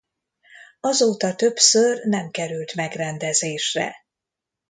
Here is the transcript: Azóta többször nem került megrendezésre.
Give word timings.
Azóta 0.79 1.35
többször 1.35 2.05
nem 2.05 2.31
került 2.31 2.75
megrendezésre. 2.75 3.95